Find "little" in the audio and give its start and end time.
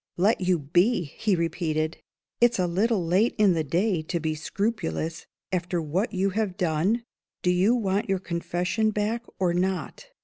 2.65-3.05